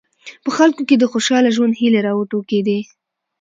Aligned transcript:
په 0.43 0.49
خلکو 0.57 0.81
کې 0.89 0.95
د 0.97 1.03
خوشاله 1.11 1.49
ژوند 1.55 1.73
هیلې 1.81 1.99
راوټوکېدې. 2.07 2.79